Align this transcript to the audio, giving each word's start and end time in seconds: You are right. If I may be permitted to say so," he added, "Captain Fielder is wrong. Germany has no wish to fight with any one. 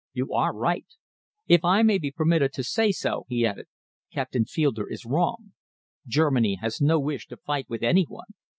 You 0.13 0.33
are 0.33 0.51
right. 0.51 0.87
If 1.47 1.63
I 1.63 1.83
may 1.83 1.99
be 1.99 2.09
permitted 2.09 2.53
to 2.53 2.63
say 2.63 2.91
so," 2.91 3.25
he 3.29 3.45
added, 3.45 3.67
"Captain 4.11 4.45
Fielder 4.45 4.89
is 4.89 5.05
wrong. 5.05 5.53
Germany 6.07 6.55
has 6.55 6.81
no 6.81 6.99
wish 6.99 7.27
to 7.27 7.37
fight 7.37 7.69
with 7.69 7.83
any 7.83 8.05
one. 8.05 8.29